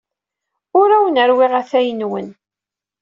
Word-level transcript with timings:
Ur 0.79 0.89
awen-rewwiɣ 0.95 1.53
atay-nwen. 1.61 2.27